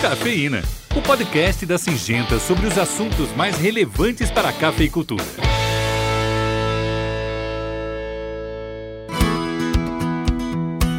[0.00, 0.62] Cafeína,
[0.96, 5.24] o podcast da Singenta sobre os assuntos mais relevantes para a cafeicultura.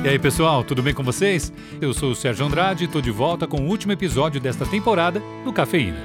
[0.03, 1.51] E aí, pessoal, tudo bem com vocês?
[1.79, 5.23] Eu sou o Sérgio Andrade e estou de volta com o último episódio desta temporada
[5.45, 5.97] do Cafeína.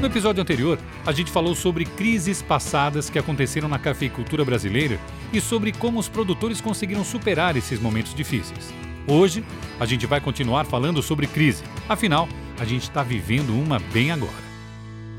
[0.00, 4.98] No episódio anterior, a gente falou sobre crises passadas que aconteceram na cafeicultura brasileira
[5.30, 8.72] e sobre como os produtores conseguiram superar esses momentos difíceis.
[9.06, 9.44] Hoje,
[9.80, 14.52] a gente vai continuar falando sobre crise, afinal, a gente está vivendo uma bem agora.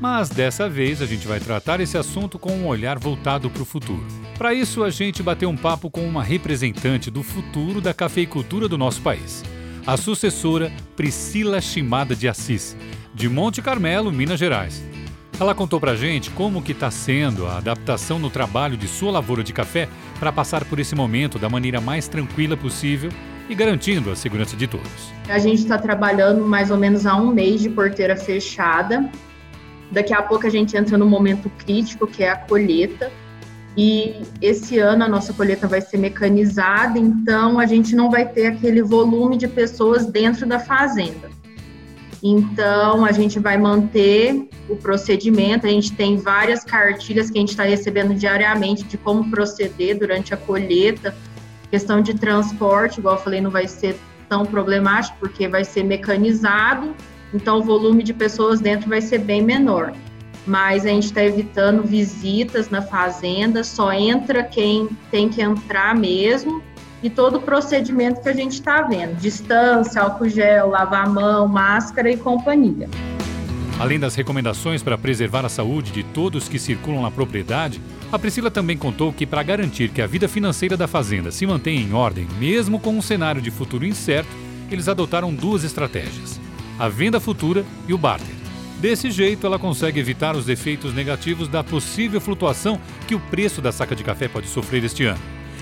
[0.00, 3.66] Mas dessa vez a gente vai tratar esse assunto com um olhar voltado para o
[3.66, 4.04] futuro.
[4.38, 8.78] Para isso, a gente bateu um papo com uma representante do futuro da cafeicultura do
[8.78, 9.44] nosso país,
[9.86, 12.76] a sucessora Priscila Chimada de Assis,
[13.14, 14.82] de Monte Carmelo, Minas Gerais.
[15.38, 19.42] Ela contou pra gente como que está sendo a adaptação no trabalho de sua lavoura
[19.42, 23.10] de café para passar por esse momento da maneira mais tranquila possível
[23.48, 25.12] e garantindo a segurança de todos.
[25.28, 29.08] A gente está trabalhando mais ou menos há um mês de porteira fechada.
[29.90, 33.10] Daqui a pouco a gente entra no momento crítico, que é a colheita.
[33.76, 38.46] E esse ano a nossa colheita vai ser mecanizada, então a gente não vai ter
[38.46, 41.28] aquele volume de pessoas dentro da fazenda.
[42.22, 47.50] Então a gente vai manter o procedimento, a gente tem várias cartilhas que a gente
[47.50, 51.14] está recebendo diariamente de como proceder durante a colheita
[51.74, 56.94] Questão de transporte, igual eu falei, não vai ser tão problemático, porque vai ser mecanizado,
[57.34, 59.92] então o volume de pessoas dentro vai ser bem menor.
[60.46, 66.62] Mas a gente está evitando visitas na fazenda, só entra quem tem que entrar mesmo,
[67.02, 71.48] e todo o procedimento que a gente está vendo: distância, álcool gel, lavar a mão,
[71.48, 72.88] máscara e companhia.
[73.78, 77.80] Além das recomendações para preservar a saúde de todos que circulam na propriedade,
[78.12, 81.80] a Priscila também contou que, para garantir que a vida financeira da fazenda se mantenha
[81.80, 84.30] em ordem, mesmo com um cenário de futuro incerto,
[84.70, 86.40] eles adotaram duas estratégias:
[86.78, 88.34] a venda futura e o barter.
[88.80, 93.72] Desse jeito, ela consegue evitar os efeitos negativos da possível flutuação que o preço da
[93.72, 95.20] saca de café pode sofrer este ano.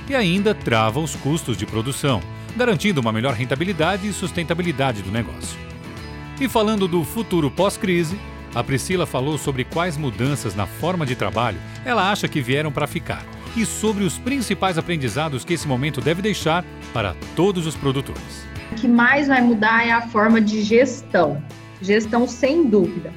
[0.09, 2.21] E ainda trava os custos de produção,
[2.57, 5.72] garantindo uma melhor rentabilidade e sustentabilidade do negócio.
[6.41, 8.19] E falando do futuro pós-crise,
[8.55, 12.87] a Priscila falou sobre quais mudanças na forma de trabalho ela acha que vieram para
[12.87, 13.25] ficar
[13.57, 18.47] e sobre os principais aprendizados que esse momento deve deixar para todos os produtores.
[18.73, 21.43] O que mais vai mudar é a forma de gestão.
[21.81, 23.13] Gestão sem dúvida,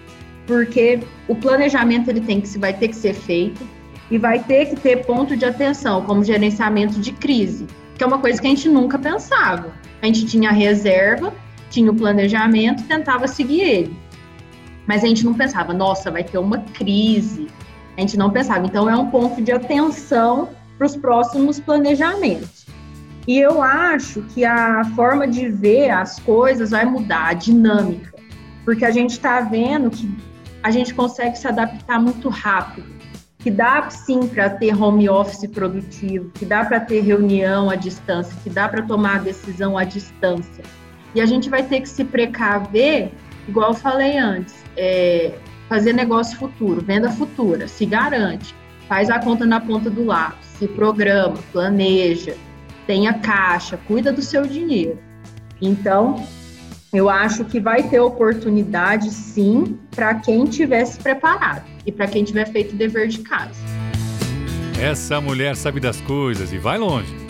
[0.45, 3.65] porque o planejamento ele tem que vai ter que ser feito
[4.11, 7.65] e vai ter que ter ponto de atenção, como gerenciamento de crise,
[7.97, 9.73] que é uma coisa que a gente nunca pensava.
[10.01, 11.33] A gente tinha reserva,
[11.75, 13.97] tinha o planejamento, tentava seguir ele.
[14.87, 17.47] Mas a gente não pensava, nossa, vai ter uma crise.
[17.97, 18.65] A gente não pensava.
[18.65, 22.65] Então, é um ponto de atenção para os próximos planejamentos.
[23.27, 28.13] E eu acho que a forma de ver as coisas vai mudar, a dinâmica,
[28.63, 30.09] porque a gente está vendo que
[30.61, 32.87] a gente consegue se adaptar muito rápido,
[33.39, 38.35] que dá sim para ter home office produtivo, que dá para ter reunião à distância,
[38.43, 40.63] que dá para tomar decisão à distância.
[41.15, 43.09] E a gente vai ter que se precaver,
[43.47, 45.31] igual eu falei antes, é,
[45.69, 48.53] fazer negócio futuro, venda futura, se garante,
[48.89, 52.35] faz a conta na ponta do lápis, se programa, planeja,
[52.85, 54.99] tenha caixa, cuida do seu dinheiro.
[55.61, 56.21] Então,
[56.93, 62.51] eu acho que vai ter oportunidade sim para quem tivesse preparado e para quem tiver
[62.51, 63.59] feito o dever de casa.
[64.81, 67.24] Essa mulher sabe das coisas e vai longe.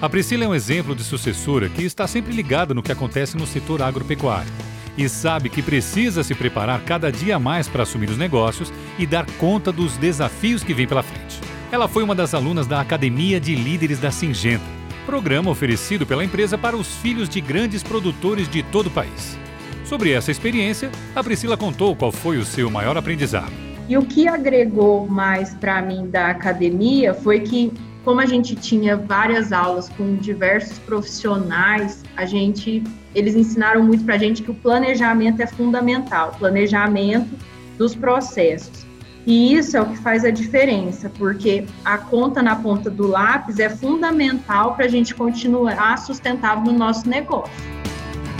[0.00, 3.46] A Priscila é um exemplo de sucessora que está sempre ligada no que acontece no
[3.46, 4.52] setor agropecuário
[4.96, 9.24] e sabe que precisa se preparar cada dia mais para assumir os negócios e dar
[9.38, 11.40] conta dos desafios que vêm pela frente.
[11.72, 14.64] Ela foi uma das alunas da Academia de Líderes da Singenta,
[15.06, 19.38] programa oferecido pela empresa para os filhos de grandes produtores de todo o país.
[19.86, 23.52] Sobre essa experiência, a Priscila contou qual foi o seu maior aprendizado.
[23.88, 27.72] E o que agregou mais para mim da academia foi que
[28.06, 32.80] como a gente tinha várias aulas com diversos profissionais, a gente,
[33.12, 37.28] eles ensinaram muito para a gente que o planejamento é fundamental, planejamento
[37.76, 38.86] dos processos.
[39.26, 43.58] E isso é o que faz a diferença, porque a conta na ponta do lápis
[43.58, 47.52] é fundamental para a gente continuar sustentável no nosso negócio.